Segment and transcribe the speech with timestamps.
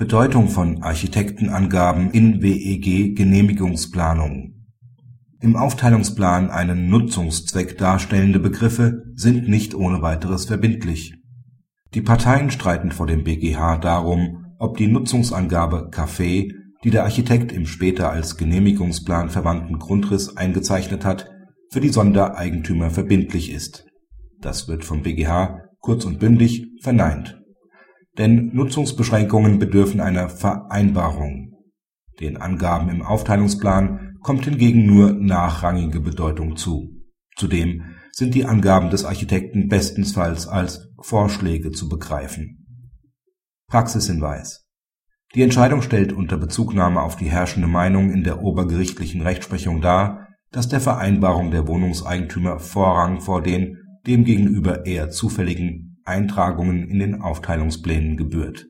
[0.00, 4.64] Bedeutung von Architektenangaben in WEG-Genehmigungsplanungen
[5.42, 11.16] Im Aufteilungsplan einen Nutzungszweck darstellende Begriffe sind nicht ohne weiteres verbindlich.
[11.92, 16.50] Die Parteien streiten vor dem BGH darum, ob die Nutzungsangabe „Café“,
[16.82, 21.30] die der Architekt im später als Genehmigungsplan verwandten Grundriss eingezeichnet hat,
[21.70, 23.84] für die Sondereigentümer verbindlich ist.
[24.40, 27.39] Das wird vom BGH kurz und bündig verneint
[28.20, 31.54] denn Nutzungsbeschränkungen bedürfen einer Vereinbarung.
[32.20, 37.00] Den Angaben im Aufteilungsplan kommt hingegen nur nachrangige Bedeutung zu.
[37.34, 42.66] Zudem sind die Angaben des Architekten bestenfalls als Vorschläge zu begreifen.
[43.68, 44.66] Praxishinweis
[45.34, 50.68] Die Entscheidung stellt unter Bezugnahme auf die herrschende Meinung in der obergerichtlichen Rechtsprechung dar, dass
[50.68, 58.66] der Vereinbarung der Wohnungseigentümer Vorrang vor den demgegenüber eher zufälligen Eintragungen in den Aufteilungsplänen gebührt